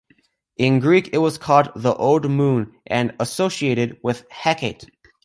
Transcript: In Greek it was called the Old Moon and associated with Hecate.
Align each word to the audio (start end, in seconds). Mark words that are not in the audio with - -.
In 0.57 0.79
Greek 0.79 1.11
it 1.13 1.19
was 1.19 1.37
called 1.37 1.69
the 1.75 1.93
Old 1.93 2.27
Moon 2.27 2.73
and 2.87 3.15
associated 3.19 3.99
with 4.01 4.25
Hecate. 4.31 4.89